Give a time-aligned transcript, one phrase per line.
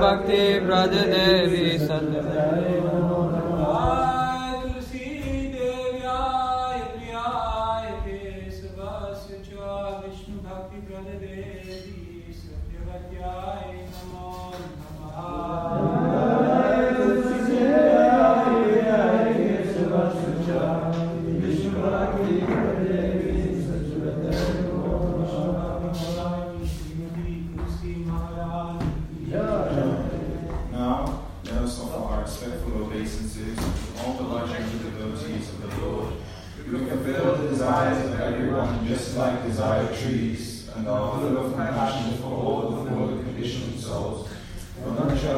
[0.00, 2.22] Bhakti Braj Devi Sandhya.
[28.64, 28.93] Thank you.
[32.43, 36.13] respectful obeisances to all the legendary devotees of the Lord,
[36.65, 42.17] who fulfill the desires of everyone just like desired trees, and are full of compassion
[42.17, 44.29] for all the fallen conditioned souls.
[44.79, 45.29] अनंतकोटि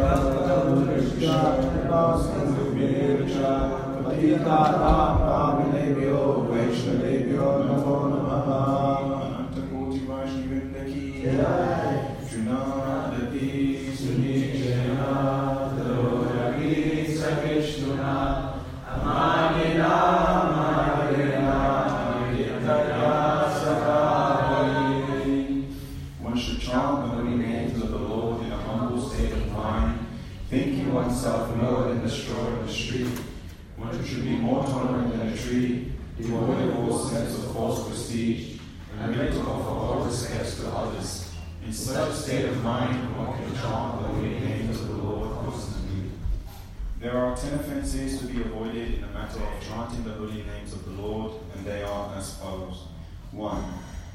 [47.37, 51.03] ten offenses to be avoided in the matter of chanting the holy names of the
[51.03, 52.85] Lord, and they are as follows.
[53.33, 53.65] 1.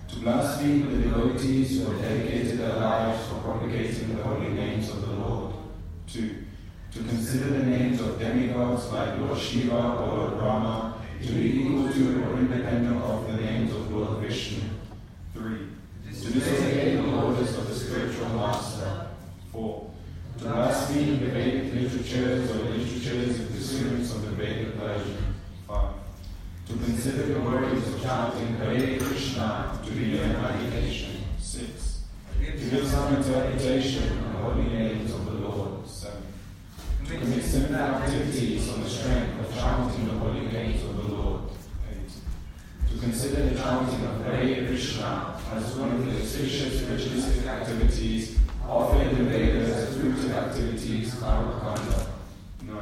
[0.09, 5.01] To blaspheme the devotees who have dedicated their lives for propagating the holy names of
[5.01, 5.53] the Lord.
[6.07, 6.35] 2.
[6.93, 11.93] To consider the names of demigods like Lord Shiva or Lord Brahma to be equal
[11.93, 14.61] to or independent of the names of Lord Vishnu.
[15.33, 15.57] 3.
[16.09, 19.07] To disobey the orders of the spiritual master.
[19.51, 19.91] 4.
[20.39, 22.49] To blaspheme the Vedic literatures
[23.11, 25.35] or literatures in pursuance of the Vedic version.
[25.67, 25.93] 5.
[26.67, 31.23] To consider the words of chanting Hare Krishna to be their meditation.
[31.39, 32.03] 6.
[32.39, 35.87] To give some interpretation of holy names of the Lord.
[35.87, 36.21] 7.
[37.05, 41.41] To commit sinful activities on the strength of chanting the holy names of the Lord.
[41.91, 42.93] 8.
[42.93, 49.07] To consider the chanting of Hare Krishna as one of the auspicious ritualistic activities offered
[49.07, 52.07] in the Vedas as rooted activities karmakanda.
[52.63, 52.77] 9.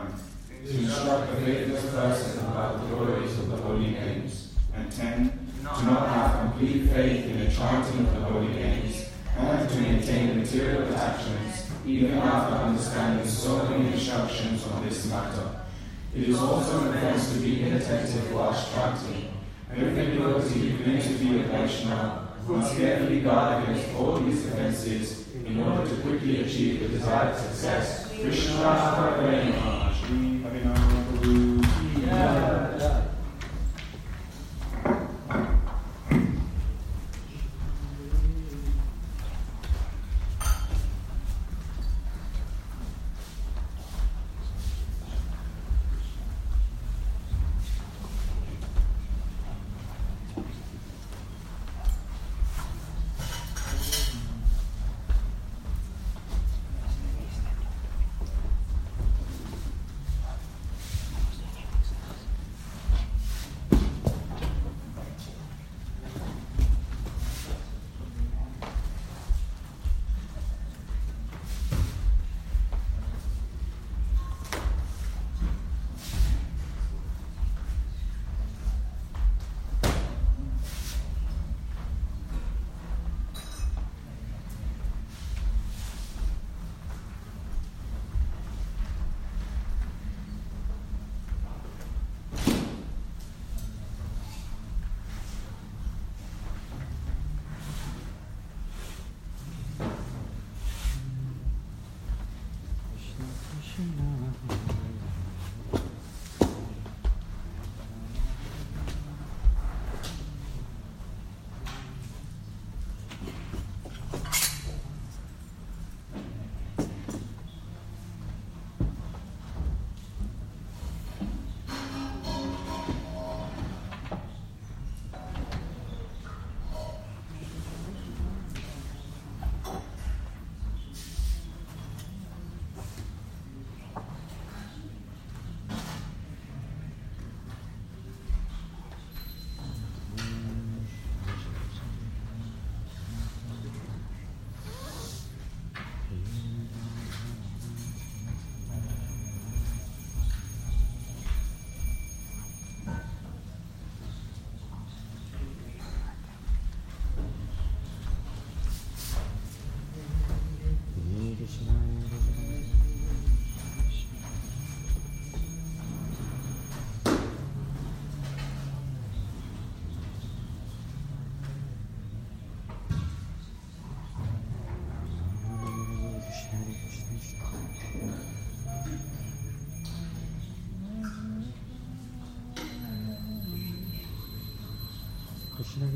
[0.67, 0.73] To
[1.81, 4.53] the faithless person about the glories of the holy names.
[4.75, 5.49] And 10.
[5.61, 10.37] To not have complete faith in the chanting of the holy names and to maintain
[10.37, 15.61] material attachments even after understanding so many instructions on this matter.
[16.15, 19.31] It is also an offense to be inattentive whilst chanting.
[19.71, 25.27] Every devotee who claims to be a Vaishnava must carefully guard against all these offenses
[25.45, 28.11] in order to quickly achieve the desired success.
[28.21, 28.63] Krishna
[30.51, 30.98] Prema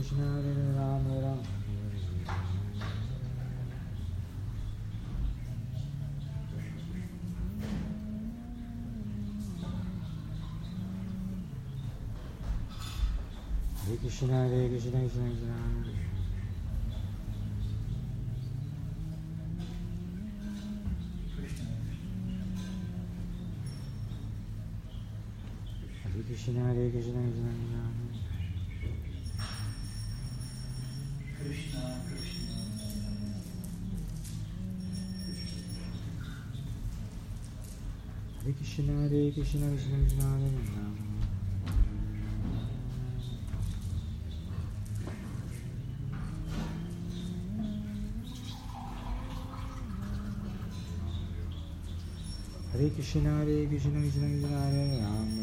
[0.04, 1.42] Krishna Hare Rama Rama
[13.78, 15.54] Hare Krishna Hare Krishna Krishna Krishna
[26.04, 27.83] Hare Krishna Hare Krishna Krishna Krishna
[38.44, 40.96] Hare Krishna Hare Krishna Krishna Krishna Hare Ram
[52.72, 55.43] Hare Krishna Hare Krishna Krishna Krishna Hare Ram